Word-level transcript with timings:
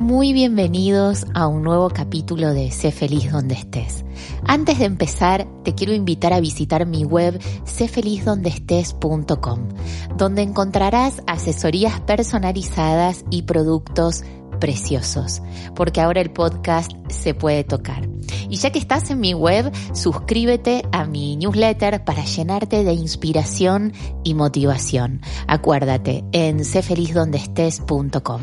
Muy 0.00 0.32
bienvenidos 0.32 1.26
a 1.34 1.48
un 1.48 1.64
nuevo 1.64 1.90
capítulo 1.90 2.54
de 2.54 2.70
Sé 2.70 2.92
feliz 2.92 3.32
donde 3.32 3.56
estés. 3.56 4.04
Antes 4.44 4.78
de 4.78 4.84
empezar, 4.84 5.48
te 5.64 5.74
quiero 5.74 5.92
invitar 5.92 6.32
a 6.32 6.38
visitar 6.38 6.86
mi 6.86 7.02
web 7.02 7.36
séfelizdondeestés.com, 7.64 9.68
donde 10.16 10.42
encontrarás 10.42 11.20
asesorías 11.26 12.00
personalizadas 12.02 13.24
y 13.28 13.42
productos 13.42 14.22
preciosos, 14.60 15.42
porque 15.74 16.00
ahora 16.00 16.20
el 16.20 16.30
podcast 16.30 16.92
se 17.08 17.34
puede 17.34 17.64
tocar. 17.64 18.08
Y 18.48 18.58
ya 18.58 18.70
que 18.70 18.78
estás 18.78 19.10
en 19.10 19.18
mi 19.18 19.34
web, 19.34 19.68
suscríbete 19.94 20.84
a 20.92 21.06
mi 21.06 21.36
newsletter 21.36 22.04
para 22.04 22.24
llenarte 22.24 22.84
de 22.84 22.92
inspiración 22.92 23.92
y 24.22 24.34
motivación. 24.34 25.22
Acuérdate 25.48 26.22
en 26.30 26.64
séfelizdondeestés.com. 26.64 28.42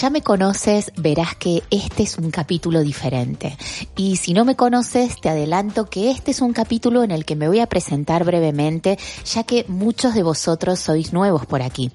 ya 0.00 0.08
me 0.08 0.22
conoces, 0.22 0.92
verás 0.96 1.34
que 1.34 1.62
este 1.70 2.04
es 2.04 2.16
un 2.16 2.30
capítulo 2.30 2.80
diferente. 2.80 3.58
Y 3.96 4.16
si 4.16 4.32
no 4.32 4.46
me 4.46 4.56
conoces, 4.56 5.20
te 5.20 5.28
adelanto 5.28 5.90
que 5.90 6.10
este 6.10 6.30
es 6.30 6.40
un 6.40 6.54
capítulo 6.54 7.04
en 7.04 7.10
el 7.10 7.26
que 7.26 7.36
me 7.36 7.48
voy 7.48 7.60
a 7.60 7.66
presentar 7.66 8.24
brevemente, 8.24 8.98
ya 9.26 9.44
que 9.44 9.66
muchos 9.68 10.14
de 10.14 10.22
vosotros 10.22 10.80
sois 10.80 11.12
nuevos 11.12 11.44
por 11.44 11.60
aquí. 11.60 11.90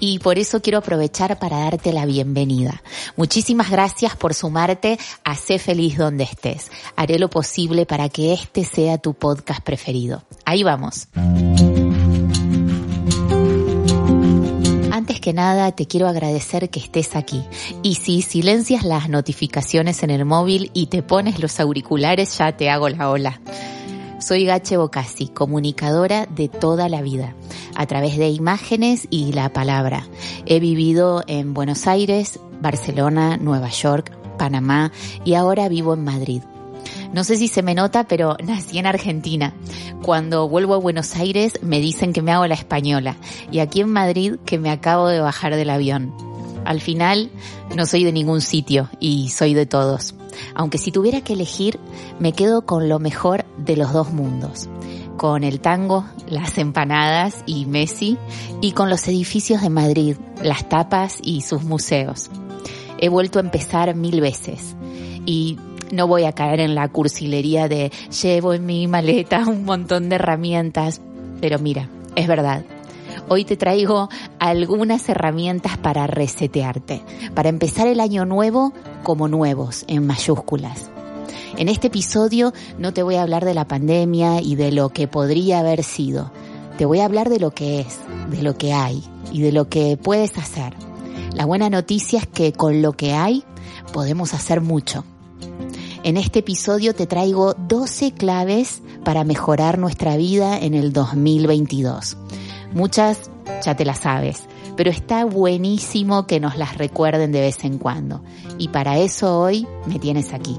Y 0.00 0.18
por 0.18 0.38
eso 0.38 0.60
quiero 0.60 0.78
aprovechar 0.78 1.38
para 1.38 1.60
darte 1.60 1.94
la 1.94 2.04
bienvenida. 2.04 2.82
Muchísimas 3.16 3.70
gracias 3.70 4.16
por 4.16 4.34
sumarte 4.34 4.98
a 5.24 5.34
Sé 5.34 5.58
Feliz 5.58 5.96
donde 5.96 6.24
estés. 6.24 6.70
Haré 6.94 7.18
lo 7.18 7.30
posible 7.30 7.86
para 7.86 8.10
que 8.10 8.34
este 8.34 8.64
sea 8.64 8.98
tu 8.98 9.14
podcast 9.14 9.62
preferido. 9.62 10.24
Ahí 10.44 10.62
vamos. 10.62 11.08
Que 15.26 15.32
nada, 15.32 15.72
te 15.72 15.88
quiero 15.88 16.06
agradecer 16.06 16.70
que 16.70 16.78
estés 16.78 17.16
aquí. 17.16 17.42
Y 17.82 17.96
si 17.96 18.22
silencias 18.22 18.84
las 18.84 19.08
notificaciones 19.08 20.04
en 20.04 20.10
el 20.10 20.24
móvil 20.24 20.70
y 20.72 20.86
te 20.86 21.02
pones 21.02 21.40
los 21.40 21.58
auriculares, 21.58 22.38
ya 22.38 22.56
te 22.56 22.70
hago 22.70 22.88
la 22.88 23.10
ola. 23.10 23.40
Soy 24.20 24.44
Gache 24.44 24.76
Bocasi, 24.76 25.26
comunicadora 25.26 26.26
de 26.26 26.46
toda 26.46 26.88
la 26.88 27.02
vida, 27.02 27.34
a 27.74 27.86
través 27.86 28.18
de 28.18 28.28
imágenes 28.28 29.08
y 29.10 29.32
la 29.32 29.52
palabra. 29.52 30.06
He 30.46 30.60
vivido 30.60 31.24
en 31.26 31.54
Buenos 31.54 31.88
Aires, 31.88 32.38
Barcelona, 32.60 33.36
Nueva 33.36 33.70
York, 33.70 34.16
Panamá 34.38 34.92
y 35.24 35.34
ahora 35.34 35.68
vivo 35.68 35.94
en 35.94 36.04
Madrid. 36.04 36.42
No 37.12 37.24
sé 37.24 37.36
si 37.36 37.48
se 37.48 37.62
me 37.62 37.74
nota, 37.74 38.04
pero 38.04 38.36
nací 38.44 38.78
en 38.78 38.86
Argentina. 38.86 39.54
Cuando 40.02 40.48
vuelvo 40.48 40.74
a 40.74 40.78
Buenos 40.78 41.16
Aires 41.16 41.60
me 41.62 41.80
dicen 41.80 42.12
que 42.12 42.22
me 42.22 42.32
hago 42.32 42.46
la 42.46 42.54
española 42.54 43.16
y 43.50 43.60
aquí 43.60 43.80
en 43.80 43.90
Madrid 43.90 44.36
que 44.44 44.58
me 44.58 44.70
acabo 44.70 45.08
de 45.08 45.20
bajar 45.20 45.54
del 45.56 45.70
avión. 45.70 46.12
Al 46.64 46.80
final 46.80 47.30
no 47.76 47.86
soy 47.86 48.04
de 48.04 48.12
ningún 48.12 48.40
sitio 48.40 48.90
y 48.98 49.28
soy 49.28 49.54
de 49.54 49.66
todos. 49.66 50.14
Aunque 50.54 50.78
si 50.78 50.90
tuviera 50.90 51.20
que 51.20 51.34
elegir, 51.34 51.78
me 52.18 52.32
quedo 52.32 52.66
con 52.66 52.88
lo 52.88 52.98
mejor 52.98 53.44
de 53.56 53.76
los 53.76 53.92
dos 53.92 54.12
mundos. 54.12 54.68
Con 55.16 55.44
el 55.44 55.60
tango, 55.60 56.04
las 56.28 56.58
empanadas 56.58 57.42
y 57.46 57.66
Messi 57.66 58.18
y 58.60 58.72
con 58.72 58.90
los 58.90 59.06
edificios 59.08 59.62
de 59.62 59.70
Madrid, 59.70 60.16
las 60.42 60.68
tapas 60.68 61.18
y 61.22 61.40
sus 61.40 61.62
museos. 61.62 62.30
He 62.98 63.08
vuelto 63.08 63.38
a 63.38 63.42
empezar 63.42 63.94
mil 63.94 64.20
veces 64.20 64.74
y 65.24 65.58
no 65.90 66.06
voy 66.06 66.24
a 66.24 66.32
caer 66.32 66.60
en 66.60 66.74
la 66.74 66.88
cursilería 66.88 67.68
de 67.68 67.92
llevo 68.22 68.52
en 68.52 68.66
mi 68.66 68.86
maleta 68.86 69.44
un 69.46 69.64
montón 69.64 70.08
de 70.08 70.16
herramientas. 70.16 71.00
Pero 71.40 71.58
mira, 71.58 71.88
es 72.14 72.26
verdad. 72.26 72.64
Hoy 73.28 73.44
te 73.44 73.56
traigo 73.56 74.08
algunas 74.38 75.08
herramientas 75.08 75.78
para 75.78 76.06
resetearte, 76.06 77.02
para 77.34 77.48
empezar 77.48 77.88
el 77.88 78.00
año 78.00 78.24
nuevo 78.24 78.72
como 79.02 79.26
nuevos, 79.26 79.84
en 79.88 80.06
mayúsculas. 80.06 80.90
En 81.56 81.68
este 81.68 81.88
episodio 81.88 82.52
no 82.78 82.92
te 82.92 83.02
voy 83.02 83.16
a 83.16 83.22
hablar 83.22 83.44
de 83.44 83.54
la 83.54 83.66
pandemia 83.66 84.40
y 84.40 84.54
de 84.54 84.72
lo 84.72 84.90
que 84.90 85.08
podría 85.08 85.60
haber 85.60 85.82
sido. 85.82 86.30
Te 86.78 86.84
voy 86.84 87.00
a 87.00 87.06
hablar 87.06 87.30
de 87.30 87.40
lo 87.40 87.52
que 87.52 87.80
es, 87.80 87.98
de 88.30 88.42
lo 88.42 88.56
que 88.56 88.72
hay 88.72 89.02
y 89.32 89.40
de 89.40 89.52
lo 89.52 89.68
que 89.68 89.96
puedes 89.96 90.36
hacer. 90.38 90.74
La 91.34 91.46
buena 91.46 91.70
noticia 91.70 92.20
es 92.20 92.26
que 92.26 92.52
con 92.52 92.82
lo 92.82 92.92
que 92.92 93.14
hay 93.14 93.42
podemos 93.92 94.34
hacer 94.34 94.60
mucho. 94.60 95.04
En 96.06 96.16
este 96.16 96.38
episodio 96.38 96.94
te 96.94 97.08
traigo 97.08 97.54
12 97.54 98.12
claves 98.12 98.80
para 99.02 99.24
mejorar 99.24 99.76
nuestra 99.76 100.16
vida 100.16 100.56
en 100.56 100.74
el 100.74 100.92
2022. 100.92 102.16
Muchas 102.72 103.28
ya 103.64 103.74
te 103.74 103.84
las 103.84 103.98
sabes, 103.98 104.44
pero 104.76 104.88
está 104.88 105.24
buenísimo 105.24 106.28
que 106.28 106.38
nos 106.38 106.56
las 106.56 106.78
recuerden 106.78 107.32
de 107.32 107.40
vez 107.40 107.64
en 107.64 107.78
cuando. 107.78 108.22
Y 108.56 108.68
para 108.68 108.98
eso 108.98 109.40
hoy 109.40 109.66
me 109.86 109.98
tienes 109.98 110.32
aquí. 110.32 110.56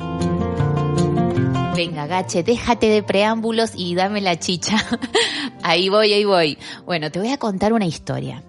Venga, 1.78 2.08
Gache, 2.08 2.44
déjate 2.44 2.90
de 2.90 3.02
preámbulos 3.02 3.72
y 3.74 3.96
dame 3.96 4.20
la 4.20 4.38
chicha. 4.38 4.76
ahí 5.64 5.88
voy, 5.88 6.12
ahí 6.12 6.26
voy. 6.26 6.58
Bueno, 6.86 7.10
te 7.10 7.20
voy 7.20 7.30
a 7.30 7.38
contar 7.38 7.72
una 7.72 7.86
historia. 7.86 8.44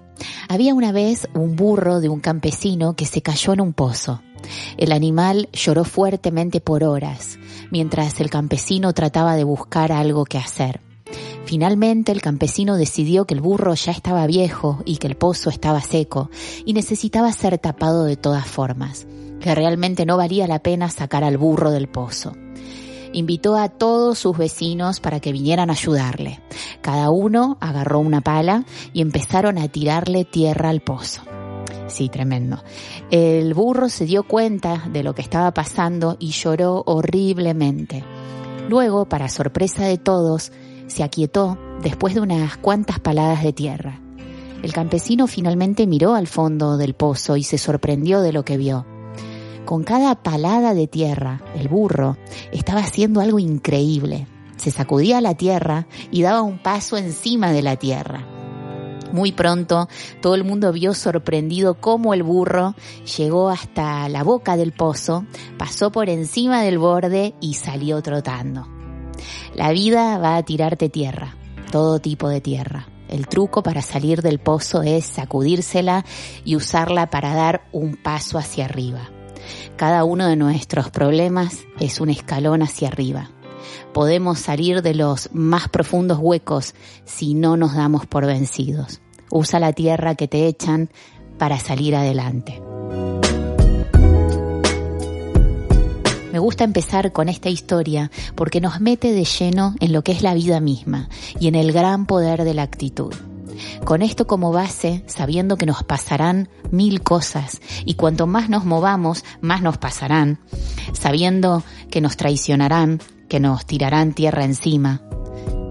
Había 0.48 0.74
una 0.74 0.90
vez 0.90 1.28
un 1.32 1.54
burro 1.54 2.00
de 2.00 2.08
un 2.08 2.18
campesino 2.18 2.96
que 2.96 3.06
se 3.06 3.22
cayó 3.22 3.52
en 3.52 3.60
un 3.60 3.72
pozo. 3.72 4.20
El 4.76 4.92
animal 4.92 5.48
lloró 5.52 5.84
fuertemente 5.84 6.60
por 6.60 6.84
horas, 6.84 7.38
mientras 7.70 8.20
el 8.20 8.30
campesino 8.30 8.92
trataba 8.92 9.36
de 9.36 9.44
buscar 9.44 9.92
algo 9.92 10.24
que 10.24 10.38
hacer. 10.38 10.80
Finalmente 11.44 12.12
el 12.12 12.20
campesino 12.20 12.76
decidió 12.76 13.24
que 13.24 13.32
el 13.32 13.40
burro 13.40 13.74
ya 13.74 13.92
estaba 13.92 14.26
viejo 14.26 14.82
y 14.84 14.98
que 14.98 15.06
el 15.06 15.16
pozo 15.16 15.48
estaba 15.48 15.80
seco 15.80 16.30
y 16.66 16.74
necesitaba 16.74 17.32
ser 17.32 17.56
tapado 17.56 18.04
de 18.04 18.16
todas 18.16 18.46
formas, 18.46 19.06
que 19.40 19.54
realmente 19.54 20.04
no 20.04 20.18
valía 20.18 20.46
la 20.46 20.58
pena 20.58 20.90
sacar 20.90 21.24
al 21.24 21.38
burro 21.38 21.70
del 21.70 21.88
pozo. 21.88 22.34
Invitó 23.14 23.56
a 23.56 23.70
todos 23.70 24.18
sus 24.18 24.36
vecinos 24.36 25.00
para 25.00 25.20
que 25.20 25.32
vinieran 25.32 25.70
a 25.70 25.72
ayudarle. 25.72 26.40
Cada 26.82 27.08
uno 27.08 27.56
agarró 27.60 28.00
una 28.00 28.20
pala 28.20 28.64
y 28.92 29.00
empezaron 29.00 29.56
a 29.56 29.68
tirarle 29.68 30.26
tierra 30.26 30.68
al 30.68 30.82
pozo. 30.82 31.22
Sí, 31.88 32.08
tremendo. 32.08 32.62
El 33.10 33.54
burro 33.54 33.88
se 33.88 34.04
dio 34.04 34.22
cuenta 34.22 34.84
de 34.92 35.02
lo 35.02 35.14
que 35.14 35.22
estaba 35.22 35.52
pasando 35.52 36.16
y 36.20 36.30
lloró 36.30 36.82
horriblemente. 36.86 38.04
Luego, 38.68 39.08
para 39.08 39.28
sorpresa 39.28 39.84
de 39.86 39.96
todos, 39.98 40.52
se 40.86 41.02
aquietó 41.02 41.58
después 41.82 42.14
de 42.14 42.20
unas 42.20 42.58
cuantas 42.58 43.00
paladas 43.00 43.42
de 43.42 43.52
tierra. 43.52 44.00
El 44.62 44.72
campesino 44.72 45.26
finalmente 45.26 45.86
miró 45.86 46.14
al 46.14 46.26
fondo 46.26 46.76
del 46.76 46.94
pozo 46.94 47.36
y 47.36 47.42
se 47.42 47.58
sorprendió 47.58 48.20
de 48.20 48.32
lo 48.32 48.44
que 48.44 48.56
vio. 48.56 48.86
Con 49.64 49.84
cada 49.84 50.22
palada 50.22 50.74
de 50.74 50.86
tierra, 50.86 51.42
el 51.54 51.68
burro 51.68 52.16
estaba 52.52 52.80
haciendo 52.80 53.20
algo 53.20 53.38
increíble. 53.38 54.26
Se 54.56 54.70
sacudía 54.70 55.20
la 55.20 55.34
tierra 55.34 55.86
y 56.10 56.22
daba 56.22 56.42
un 56.42 56.62
paso 56.62 56.96
encima 56.96 57.52
de 57.52 57.62
la 57.62 57.76
tierra. 57.76 58.37
Muy 59.12 59.32
pronto 59.32 59.88
todo 60.20 60.34
el 60.34 60.44
mundo 60.44 60.72
vio 60.72 60.92
sorprendido 60.92 61.74
cómo 61.80 62.12
el 62.12 62.22
burro 62.22 62.74
llegó 63.16 63.48
hasta 63.48 64.08
la 64.08 64.22
boca 64.22 64.56
del 64.56 64.72
pozo, 64.72 65.24
pasó 65.56 65.90
por 65.90 66.10
encima 66.10 66.62
del 66.62 66.78
borde 66.78 67.34
y 67.40 67.54
salió 67.54 68.02
trotando. 68.02 68.68
La 69.54 69.72
vida 69.72 70.18
va 70.18 70.36
a 70.36 70.42
tirarte 70.42 70.88
tierra, 70.88 71.36
todo 71.72 72.00
tipo 72.00 72.28
de 72.28 72.40
tierra. 72.40 72.88
El 73.08 73.26
truco 73.26 73.62
para 73.62 73.80
salir 73.80 74.20
del 74.20 74.38
pozo 74.38 74.82
es 74.82 75.06
sacudírsela 75.06 76.04
y 76.44 76.56
usarla 76.56 77.08
para 77.08 77.34
dar 77.34 77.66
un 77.72 77.96
paso 77.96 78.36
hacia 78.36 78.66
arriba. 78.66 79.08
Cada 79.76 80.04
uno 80.04 80.28
de 80.28 80.36
nuestros 80.36 80.90
problemas 80.90 81.64
es 81.80 82.00
un 82.00 82.10
escalón 82.10 82.62
hacia 82.62 82.88
arriba. 82.88 83.30
Podemos 83.92 84.38
salir 84.38 84.82
de 84.82 84.94
los 84.94 85.30
más 85.32 85.68
profundos 85.68 86.18
huecos 86.20 86.74
si 87.04 87.34
no 87.34 87.56
nos 87.56 87.74
damos 87.74 88.06
por 88.06 88.26
vencidos. 88.26 89.00
Usa 89.30 89.60
la 89.60 89.72
tierra 89.72 90.14
que 90.14 90.28
te 90.28 90.46
echan 90.46 90.90
para 91.38 91.58
salir 91.58 91.94
adelante. 91.94 92.60
Me 96.32 96.38
gusta 96.38 96.64
empezar 96.64 97.12
con 97.12 97.28
esta 97.28 97.48
historia 97.48 98.10
porque 98.34 98.60
nos 98.60 98.80
mete 98.80 99.12
de 99.12 99.24
lleno 99.24 99.74
en 99.80 99.92
lo 99.92 100.02
que 100.02 100.12
es 100.12 100.22
la 100.22 100.34
vida 100.34 100.60
misma 100.60 101.08
y 101.40 101.48
en 101.48 101.54
el 101.54 101.72
gran 101.72 102.06
poder 102.06 102.44
de 102.44 102.54
la 102.54 102.62
actitud. 102.62 103.12
Con 103.84 104.02
esto 104.02 104.26
como 104.26 104.52
base, 104.52 105.04
sabiendo 105.06 105.56
que 105.56 105.66
nos 105.66 105.82
pasarán 105.82 106.48
mil 106.70 107.02
cosas 107.02 107.60
y 107.84 107.94
cuanto 107.94 108.26
más 108.26 108.48
nos 108.48 108.64
movamos, 108.64 109.24
más 109.40 109.62
nos 109.62 109.78
pasarán, 109.78 110.40
sabiendo 110.92 111.62
que 111.90 112.00
nos 112.00 112.16
traicionarán, 112.16 113.00
que 113.28 113.40
nos 113.40 113.66
tirarán 113.66 114.12
tierra 114.12 114.44
encima, 114.44 115.02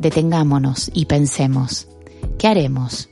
detengámonos 0.01 0.92
y 0.94 1.06
pensemos, 1.06 1.88
¿qué 2.38 2.48
haremos? 2.48 3.10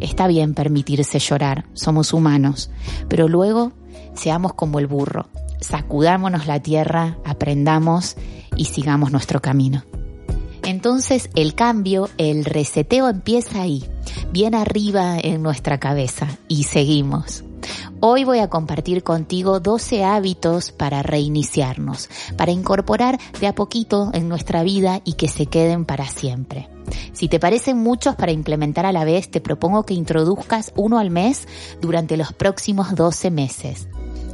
Está 0.00 0.26
bien 0.26 0.54
permitirse 0.54 1.18
llorar, 1.18 1.66
somos 1.74 2.12
humanos, 2.12 2.70
pero 3.08 3.28
luego 3.28 3.72
seamos 4.14 4.54
como 4.54 4.78
el 4.78 4.86
burro, 4.86 5.28
sacudámonos 5.60 6.46
la 6.46 6.60
tierra, 6.60 7.18
aprendamos 7.24 8.16
y 8.56 8.66
sigamos 8.66 9.10
nuestro 9.10 9.40
camino. 9.40 9.84
Entonces 10.68 11.30
el 11.34 11.54
cambio, 11.54 12.10
el 12.18 12.44
reseteo 12.44 13.08
empieza 13.08 13.62
ahí, 13.62 13.86
bien 14.32 14.54
arriba 14.54 15.16
en 15.18 15.42
nuestra 15.42 15.80
cabeza 15.80 16.28
y 16.46 16.64
seguimos. 16.64 17.42
Hoy 18.00 18.24
voy 18.24 18.40
a 18.40 18.50
compartir 18.50 19.02
contigo 19.02 19.60
12 19.60 20.04
hábitos 20.04 20.70
para 20.70 21.02
reiniciarnos, 21.02 22.10
para 22.36 22.52
incorporar 22.52 23.18
de 23.40 23.46
a 23.46 23.54
poquito 23.54 24.10
en 24.12 24.28
nuestra 24.28 24.62
vida 24.62 25.00
y 25.06 25.14
que 25.14 25.28
se 25.28 25.46
queden 25.46 25.86
para 25.86 26.06
siempre. 26.06 26.68
Si 27.14 27.28
te 27.28 27.40
parecen 27.40 27.78
muchos 27.78 28.14
para 28.14 28.32
implementar 28.32 28.84
a 28.84 28.92
la 28.92 29.06
vez, 29.06 29.30
te 29.30 29.40
propongo 29.40 29.84
que 29.84 29.94
introduzcas 29.94 30.74
uno 30.76 30.98
al 30.98 31.08
mes 31.08 31.48
durante 31.80 32.18
los 32.18 32.34
próximos 32.34 32.94
12 32.94 33.30
meses. 33.30 33.88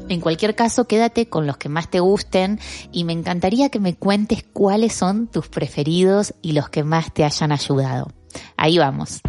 En 0.09 0.21
cualquier 0.21 0.55
caso, 0.55 0.87
quédate 0.87 1.29
con 1.29 1.47
los 1.47 1.57
que 1.57 1.69
más 1.69 1.89
te 1.89 2.01
gusten 2.01 2.61
y 2.93 3.05
me 3.05 3.13
encantaría 3.13 3.71
que 3.71 3.81
me 3.81 3.95
cuentes 3.95 4.45
cuáles 4.53 4.93
son 4.93 5.29
tus 5.29 5.49
preferidos 5.49 6.35
y 6.43 6.53
los 6.53 6.69
que 6.69 6.85
más 6.85 7.13
te 7.13 7.25
hayan 7.25 7.53
ayudado. 7.53 8.09
Ahí 8.57 8.79
vamos. 8.79 9.21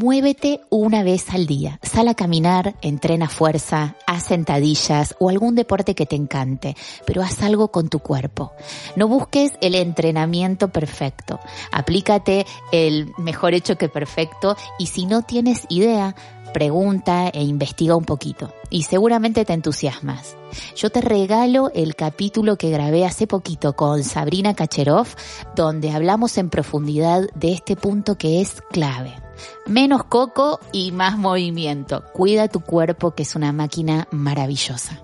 Muévete 0.00 0.60
una 0.70 1.02
vez 1.02 1.28
al 1.30 1.48
día. 1.48 1.80
Sal 1.82 2.06
a 2.06 2.14
caminar, 2.14 2.76
entrena 2.82 3.28
fuerza, 3.28 3.96
haz 4.06 4.26
sentadillas 4.26 5.16
o 5.18 5.28
algún 5.28 5.56
deporte 5.56 5.96
que 5.96 6.06
te 6.06 6.14
encante, 6.14 6.76
pero 7.04 7.20
haz 7.20 7.42
algo 7.42 7.72
con 7.72 7.88
tu 7.88 7.98
cuerpo. 7.98 8.52
No 8.94 9.08
busques 9.08 9.54
el 9.60 9.74
entrenamiento 9.74 10.68
perfecto. 10.68 11.40
Aplícate 11.72 12.46
el 12.70 13.10
mejor 13.18 13.54
hecho 13.54 13.74
que 13.74 13.88
perfecto 13.88 14.56
y 14.78 14.86
si 14.86 15.04
no 15.04 15.22
tienes 15.22 15.66
idea, 15.68 16.14
pregunta 16.54 17.28
e 17.30 17.42
investiga 17.42 17.96
un 17.96 18.04
poquito 18.04 18.54
y 18.70 18.84
seguramente 18.84 19.44
te 19.44 19.52
entusiasmas. 19.52 20.36
Yo 20.76 20.90
te 20.90 21.00
regalo 21.00 21.72
el 21.74 21.96
capítulo 21.96 22.56
que 22.56 22.70
grabé 22.70 23.04
hace 23.04 23.26
poquito 23.26 23.72
con 23.72 24.04
Sabrina 24.04 24.54
Kacherov, 24.54 25.08
donde 25.56 25.90
hablamos 25.90 26.38
en 26.38 26.50
profundidad 26.50 27.22
de 27.34 27.52
este 27.52 27.74
punto 27.74 28.16
que 28.16 28.40
es 28.40 28.62
clave. 28.70 29.27
Menos 29.66 30.04
coco 30.04 30.60
y 30.72 30.92
más 30.92 31.18
movimiento. 31.18 32.04
Cuida 32.12 32.48
tu 32.48 32.60
cuerpo 32.60 33.12
que 33.12 33.22
es 33.22 33.34
una 33.34 33.52
máquina 33.52 34.08
maravillosa. 34.10 35.00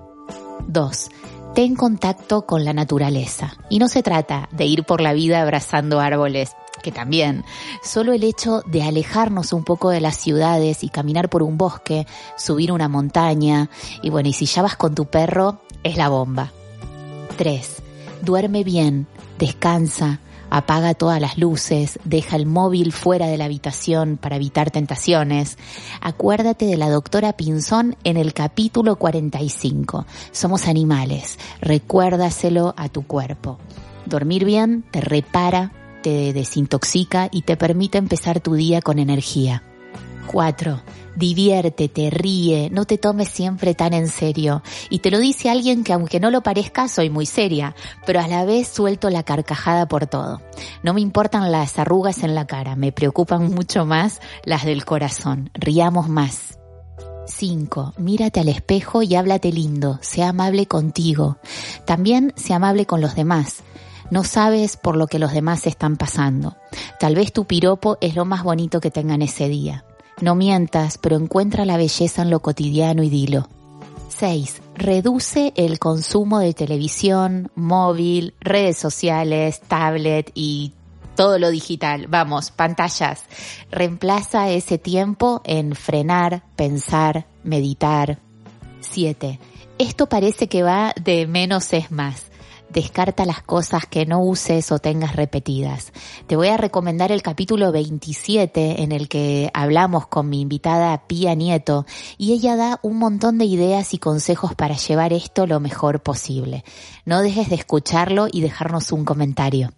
2. 0.67 1.11
Ten 1.55 1.77
contacto 1.77 2.47
con 2.47 2.65
la 2.65 2.73
naturaleza. 2.73 3.55
Y 3.69 3.79
no 3.79 3.89
se 3.89 4.03
trata 4.03 4.49
de 4.53 4.65
ir 4.65 4.85
por 4.85 5.01
la 5.01 5.13
vida 5.13 5.41
abrazando 5.41 6.01
árboles, 6.01 6.53
que 6.83 6.91
también. 6.91 7.45
Solo 7.83 8.13
el 8.13 8.25
hecho 8.25 8.63
de 8.67 8.83
alejarnos 8.83 9.53
un 9.53 9.65
poco 9.65 9.91
de 9.91 10.01
las 10.01 10.17
ciudades 10.17 10.83
y 10.83 10.89
caminar 10.89 11.29
por 11.29 11.43
un 11.43 11.57
bosque, 11.57 12.07
subir 12.37 12.73
una 12.73 12.89
montaña, 12.89 13.71
y 14.03 14.11
bueno, 14.11 14.29
y 14.29 14.33
si 14.33 14.47
ya 14.47 14.63
vas 14.63 14.77
con 14.77 14.95
tu 14.95 15.07
perro, 15.07 15.61
es 15.83 15.97
la 15.97 16.09
bomba. 16.09 16.53
3. 17.37 17.83
Duerme 18.23 18.65
bien, 18.65 19.07
descansa, 19.39 20.21
apaga 20.57 20.95
todas 20.95 21.21
las 21.21 21.37
luces, 21.37 21.99
deja 22.05 22.37
el 22.37 22.47
móvil 22.47 22.93
fuera 22.93 23.27
de 23.27 23.37
la 23.37 23.47
habitación 23.47 24.17
para 24.17 24.37
evitar 24.37 24.71
tentaciones. 24.71 25.59
Acuérdate 26.01 26.67
de 26.67 26.77
la 26.77 26.89
doctora 26.91 27.33
Pinzón 27.33 27.97
en 28.05 28.17
el 28.17 28.33
capítulo 28.33 28.95
45. 28.95 30.07
Somos 30.31 30.69
animales, 30.69 31.41
recuérdaselo 31.61 32.73
a 32.77 32.89
tu 32.89 33.05
cuerpo. 33.05 33.59
Dormir 34.07 34.45
bien 34.45 34.85
te 34.93 35.01
repara, 35.01 35.73
te 36.05 36.33
desintoxica 36.33 37.29
y 37.33 37.43
te 37.43 37.57
permite 37.57 37.99
empezar 37.99 38.39
tu 38.39 38.55
día 38.55 38.81
con 38.81 39.01
energía. 39.01 39.65
4. 40.27 40.83
Diviértete, 41.17 42.11
ríe, 42.11 42.71
no 42.71 42.87
te 42.87 42.99
tomes 42.99 43.29
siempre 43.29 43.75
tan 43.75 43.93
en 43.95 44.09
serio. 44.09 44.63
Y 44.91 44.99
te 44.99 45.11
lo 45.11 45.19
dice 45.19 45.49
alguien 45.49 45.85
que 45.85 45.93
aunque 45.93 46.19
no 46.19 46.31
lo 46.31 46.43
parezca, 46.43 46.89
soy 46.89 47.09
muy 47.09 47.27
seria, 47.27 47.77
pero 48.05 48.21
a 48.21 48.27
la 48.27 48.45
vez 48.45 48.69
suelto 48.69 49.11
la 49.11 49.23
carcajada 49.23 49.87
por 49.87 50.07
todo. 50.07 50.41
No 50.83 50.93
me 50.93 51.01
importan 51.01 51.53
las 51.53 51.79
arrugas 51.79 52.25
en 52.25 52.35
la 52.35 52.47
cara, 52.47 52.75
me 52.75 52.91
preocupan 52.91 53.51
mucho 53.55 53.87
más 53.87 54.21
las 54.45 54.65
del 54.65 54.85
corazón. 54.85 55.51
Riamos 55.55 56.09
más. 56.09 56.59
5. 57.27 57.95
Mírate 57.97 58.41
al 58.41 58.49
espejo 58.49 59.03
y 59.03 59.15
háblate 59.15 59.53
lindo, 59.53 59.99
sea 60.03 60.31
amable 60.31 60.67
contigo. 60.67 61.39
También 61.85 62.33
sea 62.37 62.57
amable 62.57 62.87
con 62.87 63.01
los 63.01 63.15
demás. 63.15 63.63
No 64.11 64.25
sabes 64.25 64.77
por 64.77 64.97
lo 64.97 65.07
que 65.07 65.19
los 65.19 65.33
demás 65.33 65.67
están 65.67 65.97
pasando. 65.97 66.57
Tal 67.01 67.15
vez 67.15 67.33
tu 67.33 67.47
piropo 67.47 67.97
es 68.01 68.15
lo 68.15 68.25
más 68.25 68.43
bonito 68.43 68.81
que 68.81 68.91
tengan 68.91 69.23
ese 69.23 69.49
día. 69.49 69.85
No 70.21 70.35
mientas, 70.35 70.99
pero 70.99 71.17
encuentra 71.17 71.65
la 71.65 71.77
belleza 71.77 72.23
en 72.23 72.31
lo 72.31 72.41
cotidiano 72.41 73.03
y 73.03 73.11
dilo. 73.11 73.49
6. 74.09 74.63
Reduce 74.77 75.53
el 75.57 75.79
consumo 75.79 76.39
de 76.39 76.55
televisión, 76.55 77.51
móvil, 77.55 78.35
redes 78.41 78.79
sociales, 78.79 79.61
tablet 79.67 80.31
y 80.35 80.73
todo 81.17 81.39
lo 81.39 81.51
digital. 81.51 82.07
Vamos, 82.09 82.51
pantallas. 82.51 83.25
Reemplaza 83.71 84.51
ese 84.51 84.79
tiempo 84.79 85.43
en 85.45 85.75
frenar, 85.75 86.43
pensar, 86.57 87.27
meditar. 87.43 88.19
7. 88.81 89.39
Esto 89.79 90.09
parece 90.09 90.49
que 90.49 90.63
va 90.63 90.93
de 91.03 91.27
menos 91.27 91.73
es 91.73 91.91
más. 91.91 92.27
Descarta 92.71 93.25
las 93.25 93.43
cosas 93.43 93.87
que 93.87 94.05
no 94.05 94.21
uses 94.21 94.73
o 94.73 94.79
tengas 94.79 95.15
repetidas. 95.15 95.93
Te 96.27 96.35
voy 96.35 96.49
a 96.49 96.57
recomendar 96.57 97.13
el 97.13 97.23
capítulo 97.23 97.71
27 97.71 98.83
en 98.83 98.91
el 98.91 99.09
que 99.09 99.51
hablamos 99.55 100.07
con 100.09 100.29
mi 100.29 100.41
invitada 100.41 101.07
Pía 101.07 101.35
Nieto 101.35 101.87
y 102.19 102.33
ella 102.33 102.57
da 102.57 102.81
un 102.83 102.99
montón 102.99 103.39
de 103.39 103.45
ideas 103.45 103.95
y 103.95 103.99
consejos 103.99 104.55
para 104.55 104.77
llevar 104.77 105.13
esto 105.13 105.47
lo 105.47 105.61
mejor 105.61 106.03
posible. 106.03 106.65
No 107.05 107.21
dejes 107.21 107.49
de 107.49 107.57
escucharlo 107.57 108.27
y 108.31 108.41
dejarnos 108.41 108.91
un 108.91 109.05
comentario. 109.05 109.73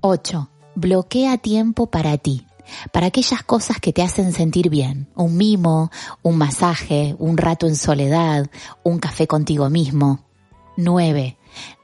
8. 0.00 0.50
Bloquea 0.74 1.38
tiempo 1.38 1.86
para 1.86 2.18
ti 2.18 2.46
para 2.92 3.06
aquellas 3.06 3.42
cosas 3.42 3.80
que 3.80 3.92
te 3.92 4.02
hacen 4.02 4.32
sentir 4.32 4.70
bien. 4.70 5.08
Un 5.14 5.36
mimo, 5.36 5.90
un 6.22 6.36
masaje, 6.36 7.14
un 7.18 7.36
rato 7.36 7.66
en 7.66 7.76
soledad, 7.76 8.48
un 8.82 8.98
café 8.98 9.26
contigo 9.26 9.70
mismo. 9.70 10.24
9. 10.76 11.36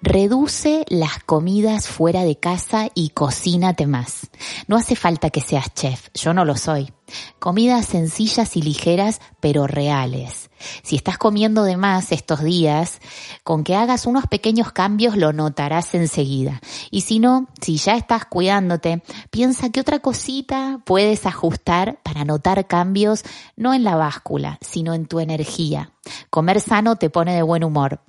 Reduce 0.03 0.85
las 0.89 1.23
comidas 1.25 1.89
fuera 1.89 2.23
de 2.23 2.39
casa 2.39 2.89
y 2.95 3.11
cocínate 3.11 3.87
más. 3.87 4.31
No 4.69 4.77
hace 4.77 4.97
falta 4.97 5.31
que 5.31 5.41
seas 5.41 5.73
chef, 5.75 6.09
yo 6.15 6.33
no 6.33 6.45
lo 6.45 6.57
soy. 6.57 6.93
Comidas 7.39 7.87
sencillas 7.87 8.57
y 8.57 8.63
ligeras, 8.63 9.21
pero 9.41 9.67
reales. 9.67 10.51
Si 10.83 10.97
estás 10.97 11.19
comiendo 11.19 11.65
de 11.65 11.77
más 11.77 12.13
estos 12.13 12.43
días, 12.43 13.01
con 13.45 13.65
que 13.65 13.77
hagas 13.77 14.07
unos 14.07 14.27
pequeños 14.27 14.73
cambios 14.73 15.17
lo 15.17 15.33
notarás 15.33 15.95
enseguida. 15.95 16.61
Y 16.91 17.03
si 17.03 17.19
no, 17.19 17.49
si 17.61 17.77
ya 17.77 17.97
estás 17.97 18.25
cuidándote, 18.27 19.03
piensa 19.31 19.71
que 19.71 19.81
otra 19.81 20.01
cosita 20.01 20.81
puedes 20.85 21.27
ajustar 21.27 22.01
para 22.03 22.25
notar 22.25 22.67
cambios 22.67 23.23
no 23.57 23.75
en 23.75 23.85
la 23.85 23.97
báscula, 23.97 24.59
sino 24.61 24.95
en 24.95 25.07
tu 25.07 25.21
energía. 25.21 25.93
Comer 26.31 26.61
sano 26.61 26.97
te 26.97 27.11
pone 27.11 27.35
de 27.35 27.43
buen 27.43 27.65
humor 27.65 28.01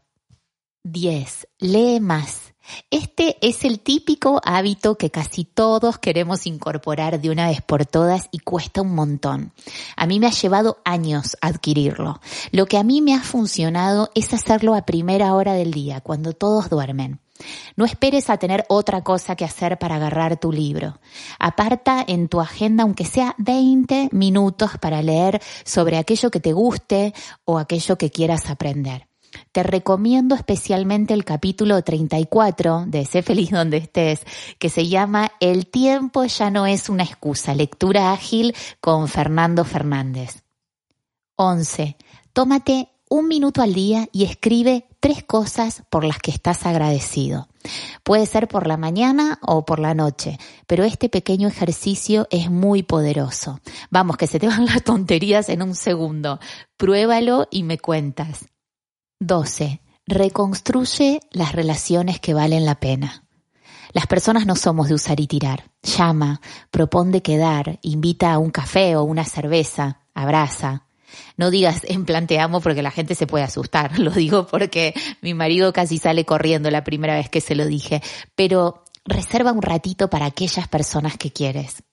10. 0.91 1.47
Lee 1.59 1.99
más. 1.99 2.53
Este 2.91 3.37
es 3.41 3.65
el 3.65 3.79
típico 3.79 4.39
hábito 4.43 4.97
que 4.97 5.09
casi 5.09 5.43
todos 5.43 5.97
queremos 5.97 6.47
incorporar 6.47 7.19
de 7.19 7.29
una 7.29 7.49
vez 7.49 7.61
por 7.61 7.85
todas 7.85 8.29
y 8.31 8.39
cuesta 8.39 8.81
un 8.81 8.95
montón. 8.95 9.53
A 9.97 10.05
mí 10.05 10.19
me 10.19 10.27
ha 10.27 10.31
llevado 10.31 10.77
años 10.85 11.37
adquirirlo. 11.41 12.21
Lo 12.51 12.67
que 12.67 12.77
a 12.77 12.83
mí 12.83 13.01
me 13.01 13.13
ha 13.15 13.21
funcionado 13.21 14.11
es 14.15 14.33
hacerlo 14.33 14.75
a 14.75 14.85
primera 14.85 15.33
hora 15.33 15.53
del 15.53 15.71
día, 15.71 15.99
cuando 15.99 16.31
todos 16.31 16.69
duermen. 16.69 17.19
No 17.75 17.85
esperes 17.85 18.29
a 18.29 18.37
tener 18.37 18.65
otra 18.69 19.03
cosa 19.03 19.35
que 19.35 19.45
hacer 19.45 19.77
para 19.77 19.95
agarrar 19.95 20.39
tu 20.39 20.51
libro. 20.51 20.99
Aparta 21.37 22.03
en 22.07 22.29
tu 22.29 22.39
agenda, 22.39 22.83
aunque 22.83 23.05
sea 23.05 23.35
20 23.39 24.09
minutos, 24.13 24.71
para 24.79 25.01
leer 25.01 25.41
sobre 25.65 25.97
aquello 25.97 26.31
que 26.31 26.39
te 26.39 26.53
guste 26.53 27.13
o 27.45 27.59
aquello 27.59 27.97
que 27.97 28.09
quieras 28.09 28.49
aprender. 28.49 29.07
Te 29.51 29.63
recomiendo 29.63 30.35
especialmente 30.35 31.13
el 31.13 31.25
capítulo 31.25 31.81
34 31.81 32.85
de 32.87 33.05
Sé 33.05 33.21
feliz 33.21 33.51
donde 33.51 33.77
estés, 33.77 34.21
que 34.59 34.69
se 34.69 34.87
llama 34.87 35.31
El 35.39 35.67
tiempo 35.67 36.25
ya 36.25 36.49
no 36.49 36.65
es 36.65 36.89
una 36.89 37.03
excusa, 37.03 37.55
lectura 37.55 38.11
ágil 38.11 38.55
con 38.81 39.07
Fernando 39.07 39.65
Fernández. 39.65 40.43
11. 41.35 41.97
Tómate 42.33 42.89
un 43.09 43.27
minuto 43.27 43.61
al 43.61 43.73
día 43.73 44.09
y 44.11 44.25
escribe 44.25 44.85
tres 44.99 45.23
cosas 45.23 45.83
por 45.89 46.03
las 46.03 46.19
que 46.19 46.31
estás 46.31 46.65
agradecido. 46.65 47.47
Puede 48.03 48.25
ser 48.25 48.47
por 48.47 48.67
la 48.67 48.77
mañana 48.77 49.39
o 49.41 49.65
por 49.65 49.79
la 49.79 49.93
noche, 49.93 50.37
pero 50.67 50.83
este 50.83 51.09
pequeño 51.09 51.47
ejercicio 51.47 52.27
es 52.31 52.49
muy 52.49 52.83
poderoso. 52.83 53.59
Vamos, 53.89 54.17
que 54.17 54.27
se 54.27 54.39
te 54.39 54.47
van 54.47 54.65
las 54.67 54.83
tonterías 54.83 55.49
en 55.49 55.61
un 55.61 55.75
segundo. 55.75 56.39
Pruébalo 56.75 57.47
y 57.51 57.63
me 57.63 57.77
cuentas. 57.77 58.47
12. 59.19 59.81
Reconstruye 60.05 61.19
las 61.31 61.53
relaciones 61.53 62.19
que 62.19 62.33
valen 62.33 62.65
la 62.65 62.79
pena. 62.79 63.23
Las 63.93 64.05
personas 64.05 64.45
no 64.45 64.55
somos 64.55 64.89
de 64.89 64.93
usar 64.93 65.19
y 65.19 65.27
tirar. 65.27 65.71
Llama, 65.81 66.39
propone 66.71 67.21
quedar, 67.21 67.79
invita 67.81 68.31
a 68.33 68.37
un 68.37 68.51
café 68.51 68.95
o 68.95 69.03
una 69.03 69.25
cerveza, 69.25 70.01
abraza. 70.13 70.83
No 71.35 71.49
digas 71.49 71.81
en 71.83 72.05
plan 72.05 72.27
porque 72.61 72.81
la 72.81 72.91
gente 72.91 73.15
se 73.15 73.27
puede 73.27 73.45
asustar. 73.45 73.97
Lo 73.99 74.11
digo 74.11 74.45
porque 74.45 74.93
mi 75.21 75.33
marido 75.33 75.73
casi 75.73 75.97
sale 75.97 76.25
corriendo 76.25 76.69
la 76.69 76.83
primera 76.83 77.15
vez 77.15 77.29
que 77.29 77.41
se 77.41 77.55
lo 77.55 77.65
dije. 77.65 78.01
Pero 78.35 78.83
reserva 79.05 79.51
un 79.51 79.61
ratito 79.61 80.09
para 80.09 80.25
aquellas 80.25 80.67
personas 80.67 81.17
que 81.17 81.31
quieres. 81.31 81.83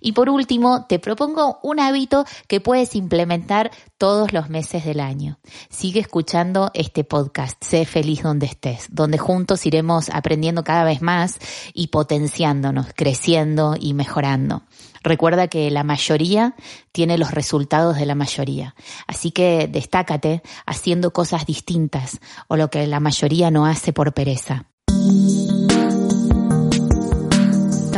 Y 0.00 0.12
por 0.12 0.28
último, 0.28 0.86
te 0.86 0.98
propongo 0.98 1.58
un 1.62 1.80
hábito 1.80 2.24
que 2.46 2.60
puedes 2.60 2.94
implementar 2.96 3.70
todos 3.96 4.32
los 4.32 4.48
meses 4.48 4.84
del 4.84 5.00
año. 5.00 5.38
Sigue 5.70 6.00
escuchando 6.00 6.70
este 6.74 7.04
podcast, 7.04 7.62
Sé 7.62 7.84
feliz 7.84 8.22
donde 8.22 8.46
estés, 8.46 8.86
donde 8.90 9.18
juntos 9.18 9.66
iremos 9.66 10.10
aprendiendo 10.10 10.64
cada 10.64 10.84
vez 10.84 11.02
más 11.02 11.38
y 11.74 11.88
potenciándonos, 11.88 12.86
creciendo 12.94 13.76
y 13.78 13.94
mejorando. 13.94 14.62
Recuerda 15.02 15.48
que 15.48 15.70
la 15.70 15.84
mayoría 15.84 16.54
tiene 16.92 17.18
los 17.18 17.30
resultados 17.30 17.96
de 17.96 18.06
la 18.06 18.14
mayoría. 18.14 18.74
Así 19.06 19.30
que 19.30 19.68
destácate 19.70 20.42
haciendo 20.66 21.12
cosas 21.12 21.46
distintas 21.46 22.20
o 22.48 22.56
lo 22.56 22.70
que 22.70 22.86
la 22.86 23.00
mayoría 23.00 23.50
no 23.50 23.66
hace 23.66 23.92
por 23.92 24.12
pereza. 24.12 24.66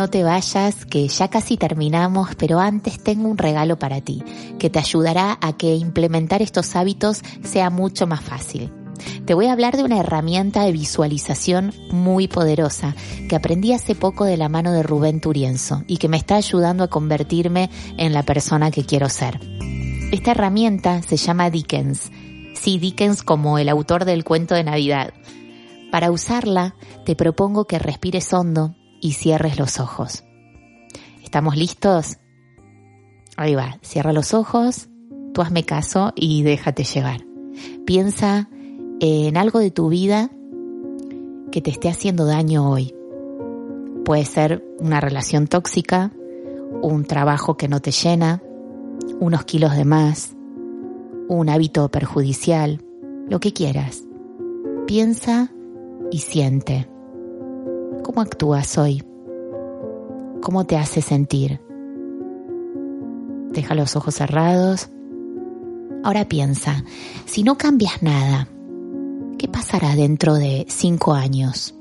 No 0.00 0.08
te 0.08 0.24
vayas, 0.24 0.86
que 0.86 1.06
ya 1.08 1.28
casi 1.28 1.58
terminamos, 1.58 2.34
pero 2.36 2.58
antes 2.58 3.04
tengo 3.04 3.28
un 3.28 3.36
regalo 3.36 3.78
para 3.78 4.00
ti, 4.00 4.24
que 4.58 4.70
te 4.70 4.78
ayudará 4.78 5.36
a 5.42 5.52
que 5.58 5.74
implementar 5.74 6.40
estos 6.40 6.74
hábitos 6.74 7.20
sea 7.42 7.68
mucho 7.68 8.06
más 8.06 8.22
fácil. 8.22 8.72
Te 9.26 9.34
voy 9.34 9.44
a 9.44 9.52
hablar 9.52 9.76
de 9.76 9.84
una 9.84 9.98
herramienta 9.98 10.64
de 10.64 10.72
visualización 10.72 11.74
muy 11.90 12.28
poderosa 12.28 12.96
que 13.28 13.36
aprendí 13.36 13.74
hace 13.74 13.94
poco 13.94 14.24
de 14.24 14.38
la 14.38 14.48
mano 14.48 14.72
de 14.72 14.82
Rubén 14.82 15.20
Turienzo 15.20 15.82
y 15.86 15.98
que 15.98 16.08
me 16.08 16.16
está 16.16 16.36
ayudando 16.36 16.82
a 16.82 16.88
convertirme 16.88 17.68
en 17.98 18.14
la 18.14 18.22
persona 18.22 18.70
que 18.70 18.86
quiero 18.86 19.10
ser. 19.10 19.38
Esta 20.12 20.30
herramienta 20.30 21.02
se 21.02 21.18
llama 21.18 21.50
Dickens. 21.50 22.10
Sí, 22.54 22.78
Dickens 22.78 23.22
como 23.22 23.58
el 23.58 23.68
autor 23.68 24.06
del 24.06 24.24
cuento 24.24 24.54
de 24.54 24.64
Navidad. 24.64 25.12
Para 25.92 26.10
usarla, 26.10 26.74
te 27.04 27.14
propongo 27.16 27.66
que 27.66 27.78
respires 27.78 28.32
hondo 28.32 28.76
y 29.00 29.12
cierres 29.12 29.58
los 29.58 29.80
ojos. 29.80 30.24
¿Estamos 31.22 31.56
listos? 31.56 32.18
Ahí 33.36 33.54
va, 33.54 33.78
cierra 33.82 34.12
los 34.12 34.34
ojos, 34.34 34.88
tú 35.32 35.42
hazme 35.42 35.64
caso 35.64 36.12
y 36.14 36.42
déjate 36.42 36.84
llevar. 36.84 37.24
Piensa 37.86 38.48
en 39.00 39.36
algo 39.36 39.58
de 39.60 39.70
tu 39.70 39.88
vida 39.88 40.30
que 41.50 41.60
te 41.60 41.70
esté 41.70 41.88
haciendo 41.88 42.26
daño 42.26 42.68
hoy. 42.70 42.94
Puede 44.04 44.24
ser 44.24 44.64
una 44.78 45.00
relación 45.00 45.46
tóxica, 45.46 46.12
un 46.82 47.04
trabajo 47.04 47.56
que 47.56 47.68
no 47.68 47.80
te 47.80 47.90
llena, 47.90 48.42
unos 49.20 49.44
kilos 49.44 49.76
de 49.76 49.84
más, 49.84 50.36
un 51.28 51.48
hábito 51.48 51.88
perjudicial, 51.90 52.82
lo 53.28 53.40
que 53.40 53.52
quieras. 53.52 54.04
Piensa 54.86 55.52
y 56.10 56.18
siente. 56.18 56.88
¿Cómo 58.10 58.22
actúas 58.22 58.76
hoy? 58.76 59.04
¿Cómo 60.42 60.64
te 60.64 60.76
hace 60.76 61.00
sentir? 61.00 61.60
Deja 63.52 63.76
los 63.76 63.94
ojos 63.94 64.16
cerrados. 64.16 64.88
Ahora 66.02 66.24
piensa, 66.24 66.82
si 67.26 67.44
no 67.44 67.56
cambias 67.56 68.02
nada, 68.02 68.48
¿qué 69.38 69.46
pasará 69.46 69.94
dentro 69.94 70.34
de 70.34 70.66
cinco 70.68 71.12
años? 71.12 71.72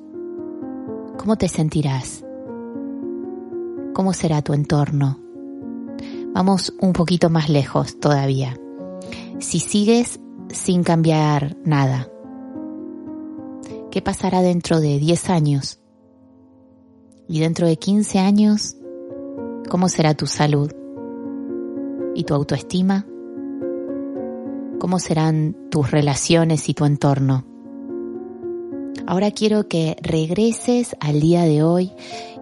¿Cómo 1.17 1.36
te 1.36 1.48
sentirás? 1.48 2.24
¿Cómo 3.95 4.13
será 4.13 4.43
tu 4.43 4.53
entorno? 4.53 5.19
Vamos 6.36 6.75
un 6.79 6.93
poquito 6.93 7.31
más 7.31 7.50
lejos 7.50 8.00
todavía. 8.00 8.55
Si 9.39 9.59
sigues 9.59 10.19
sin 10.50 10.83
cambiar 10.83 11.57
nada, 11.65 12.07
¿qué 13.89 14.03
pasará 14.03 14.43
dentro 14.43 14.79
de 14.79 15.00
diez 15.00 15.27
años? 15.31 15.79
Y 17.31 17.39
dentro 17.41 17.67
de 17.67 17.77
15 17.77 18.17
años, 18.17 18.75
¿cómo 19.69 19.88
será 19.88 20.15
tu 20.15 20.25
salud? 20.25 20.71
¿Y 22.15 22.24
tu 22.24 22.33
autoestima? 22.33 23.05
¿Cómo 24.79 24.98
serán 24.98 25.55
tus 25.69 25.91
relaciones 25.91 26.67
y 26.69 26.74
tu 26.74 26.86
entorno? 26.86 27.45
Ahora 29.05 29.29
quiero 29.29 29.67
que 29.67 29.95
regreses 30.01 30.95
al 31.00 31.19
día 31.19 31.43
de 31.43 31.62
hoy 31.62 31.91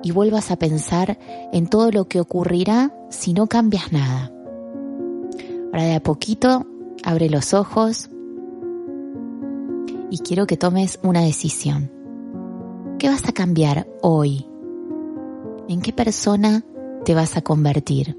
y 0.04 0.12
vuelvas 0.12 0.52
a 0.52 0.56
pensar 0.56 1.20
en 1.52 1.68
todo 1.68 1.92
lo 1.92 2.08
que 2.08 2.22
ocurrirá 2.22 2.96
si 3.10 3.34
no 3.34 3.48
cambias 3.48 3.92
nada. 3.92 4.32
Ahora 5.66 5.84
de 5.84 5.96
a 5.96 6.02
poquito 6.02 6.66
abre 7.04 7.30
los 7.30 7.54
ojos 7.54 8.10
y 10.10 10.20
quiero 10.20 10.48
que 10.48 10.56
tomes 10.56 10.98
una 11.04 11.22
decisión. 11.24 11.92
¿Qué 13.00 13.10
vas 13.10 13.28
a 13.28 13.34
cambiar 13.34 13.86
hoy 14.02 14.48
en 15.68 15.82
qué 15.82 15.94
persona 15.94 16.64
te 17.06 17.14
vas 17.14 17.38
a 17.38 17.42
convertir. 17.42 18.18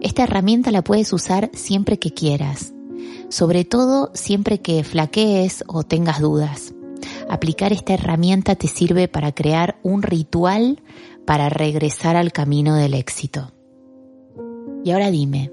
Esta 0.00 0.24
herramienta 0.24 0.70
la 0.70 0.82
puedes 0.82 1.12
usar 1.12 1.50
siempre 1.52 1.98
que 1.98 2.12
quieras, 2.12 2.72
sobre 3.28 3.64
todo 3.64 4.10
siempre 4.14 4.60
que 4.60 4.84
flaquees 4.84 5.64
o 5.66 5.82
tengas 5.82 6.20
dudas. 6.20 6.74
Aplicar 7.28 7.72
esta 7.72 7.94
herramienta 7.94 8.54
te 8.54 8.68
sirve 8.68 9.08
para 9.08 9.32
crear 9.32 9.78
un 9.82 10.02
ritual 10.02 10.82
para 11.26 11.50
regresar 11.50 12.16
al 12.16 12.32
camino 12.32 12.74
del 12.74 12.94
éxito. 12.94 13.52
Y 14.82 14.92
ahora 14.92 15.10
dime, 15.10 15.52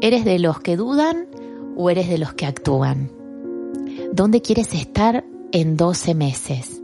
¿eres 0.00 0.24
de 0.24 0.38
los 0.38 0.60
que 0.60 0.76
dudan 0.76 1.26
o 1.76 1.90
eres 1.90 2.08
de 2.08 2.16
los 2.16 2.32
que 2.32 2.46
actúan? 2.46 3.10
¿Dónde 4.12 4.40
quieres 4.40 4.72
estar 4.72 5.24
en 5.52 5.76
12 5.76 6.14
meses? 6.14 6.80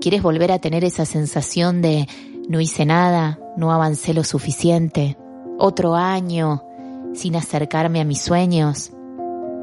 ¿Quieres 0.00 0.22
volver 0.22 0.52
a 0.52 0.60
tener 0.60 0.84
esa 0.84 1.04
sensación 1.04 1.82
de 1.82 2.06
no 2.50 2.60
hice 2.60 2.84
nada, 2.84 3.38
no 3.56 3.70
avancé 3.70 4.12
lo 4.12 4.24
suficiente, 4.24 5.16
otro 5.56 5.94
año 5.94 6.64
sin 7.14 7.36
acercarme 7.36 8.00
a 8.00 8.04
mis 8.04 8.20
sueños. 8.20 8.90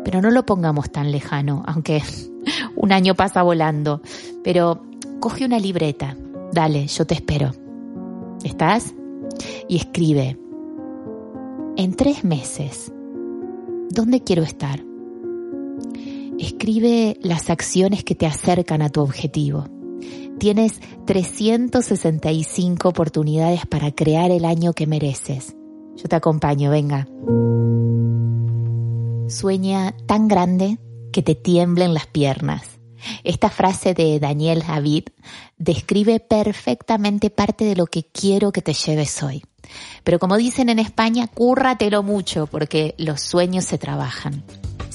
Pero 0.05 0.21
no 0.21 0.31
lo 0.31 0.45
pongamos 0.45 0.89
tan 0.89 1.11
lejano, 1.11 1.63
aunque 1.67 2.01
un 2.77 2.93
año 2.93 3.13
pasa 3.13 3.43
volando. 3.43 4.01
Pero 4.41 4.83
coge 5.19 5.43
una 5.43 5.59
libreta, 5.59 6.15
dale, 6.53 6.87
yo 6.87 7.05
te 7.05 7.15
espero. 7.15 7.51
¿Estás? 8.45 8.95
Y 9.67 9.75
escribe, 9.75 10.39
en 11.75 11.93
tres 11.93 12.23
meses, 12.23 12.93
¿dónde 13.89 14.23
quiero 14.23 14.43
estar? 14.43 14.81
Escribe 16.39 17.17
las 17.21 17.49
acciones 17.49 18.05
que 18.05 18.15
te 18.15 18.27
acercan 18.27 18.81
a 18.81 18.89
tu 18.89 19.01
objetivo. 19.01 19.76
Tienes 20.39 20.79
365 21.05 22.89
oportunidades 22.89 23.65
para 23.65 23.91
crear 23.91 24.29
el 24.29 24.45
año 24.45 24.73
que 24.73 24.85
mereces. 24.85 25.55
Yo 25.95 26.07
te 26.07 26.15
acompaño, 26.15 26.69
venga. 26.69 27.07
Sueña 29.29 29.95
tan 30.05 30.27
grande 30.27 30.77
que 31.11 31.23
te 31.23 31.33
tiemblen 31.33 31.95
las 31.95 32.05
piernas. 32.05 32.77
Esta 33.23 33.49
frase 33.49 33.93
de 33.93 34.19
Daniel 34.19 34.63
Javid 34.63 35.05
describe 35.57 36.19
perfectamente 36.19 37.29
parte 37.29 37.65
de 37.65 37.75
lo 37.75 37.87
que 37.87 38.03
quiero 38.03 38.51
que 38.51 38.61
te 38.61 38.73
lleves 38.73 39.23
hoy. 39.23 39.43
Pero 40.03 40.19
como 40.19 40.37
dicen 40.37 40.69
en 40.69 40.79
España, 40.79 41.27
cúrratelo 41.27 42.03
mucho 42.03 42.47
porque 42.47 42.95
los 42.97 43.21
sueños 43.21 43.65
se 43.65 43.77
trabajan. 43.77 44.43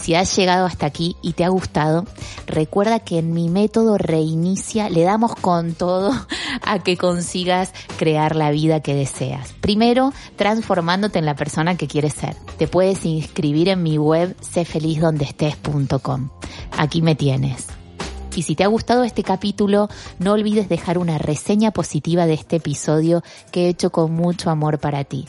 Si 0.03 0.17
has 0.17 0.35
llegado 0.37 0.67
hasta 0.67 0.85
aquí 0.85 1.17
y 1.23 1.35
te 1.35 1.45
ha 1.45 1.49
gustado, 1.49 2.05
recuerda 2.49 2.99
que 2.99 3.19
en 3.19 3.33
mi 3.33 3.49
método 3.49 3.99
reinicia 3.99 4.91
le 4.91 5.05
damos 5.05 5.37
con 5.37 5.75
todo 5.75 6.11
a 6.63 6.81
que 6.81 6.97
consigas 6.97 7.73
crear 7.99 8.35
la 8.35 8.51
vida 8.51 8.81
que 8.81 8.97
deseas. 8.97 9.53
Primero, 9.61 10.13
transformándote 10.35 11.21
en 11.21 11.25
la 11.25 11.37
persona 11.37 11.77
que 11.77 11.87
quieres 11.87 12.15
ser. 12.15 12.35
Te 12.59 12.67
puedes 12.67 13.05
inscribir 13.05 13.69
en 13.69 13.85
mi 13.85 13.97
web 13.97 14.35
sefelizdondestes.com. 14.41 16.31
Aquí 16.77 17.01
me 17.01 17.15
tienes. 17.15 17.69
Y 18.35 18.43
si 18.43 18.57
te 18.57 18.65
ha 18.65 18.69
gustado 18.69 19.05
este 19.05 19.23
capítulo, 19.23 19.89
no 20.19 20.33
olvides 20.33 20.69
dejar 20.69 20.99
una 20.99 21.19
reseña 21.19 21.71
positiva 21.71 22.27
de 22.27 22.35
este 22.35 22.57
episodio 22.57 23.23
que 23.53 23.67
he 23.67 23.69
hecho 23.69 23.91
con 23.91 24.13
mucho 24.13 24.51
amor 24.51 24.81
para 24.81 25.05
ti. 25.05 25.29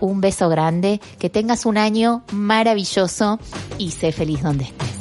Un 0.00 0.20
beso 0.20 0.48
grande, 0.48 1.00
que 1.18 1.30
tengas 1.30 1.66
un 1.66 1.78
año 1.78 2.22
maravilloso 2.32 3.38
y 3.78 3.90
sé 3.90 4.12
feliz 4.12 4.42
donde 4.42 4.64
estés. 4.64 5.00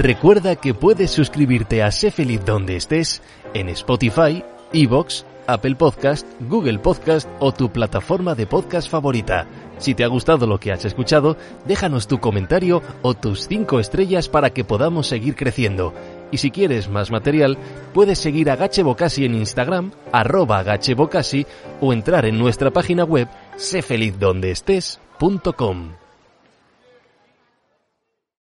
Recuerda 0.00 0.56
que 0.56 0.72
puedes 0.72 1.10
suscribirte 1.10 1.82
a 1.82 1.90
Sé 1.90 2.10
Feliz 2.10 2.42
donde 2.46 2.74
estés 2.74 3.20
en 3.52 3.68
Spotify, 3.68 4.42
Evox, 4.72 5.26
Apple 5.46 5.74
Podcast, 5.76 6.26
Google 6.40 6.78
Podcast 6.78 7.28
o 7.38 7.52
tu 7.52 7.70
plataforma 7.70 8.34
de 8.34 8.46
podcast 8.46 8.88
favorita. 8.88 9.46
Si 9.80 9.94
te 9.94 10.04
ha 10.04 10.08
gustado 10.08 10.46
lo 10.46 10.60
que 10.60 10.70
has 10.72 10.84
escuchado, 10.84 11.36
déjanos 11.66 12.06
tu 12.06 12.20
comentario 12.20 12.82
o 13.02 13.14
tus 13.14 13.48
5 13.48 13.80
estrellas 13.80 14.28
para 14.28 14.50
que 14.50 14.62
podamos 14.62 15.08
seguir 15.08 15.34
creciendo. 15.34 15.92
Y 16.30 16.36
si 16.36 16.52
quieres 16.52 16.88
más 16.88 17.10
material, 17.10 17.58
puedes 17.92 18.18
seguir 18.18 18.50
a 18.50 18.56
Gache 18.56 18.84
en 19.24 19.34
Instagram, 19.34 19.90
arroba 20.12 20.62
Gache 20.62 20.94
o 21.80 21.92
entrar 21.92 22.24
en 22.26 22.38
nuestra 22.38 22.70
página 22.70 23.02
web 23.04 23.26
sefelizdondeestes.com. 23.56 25.99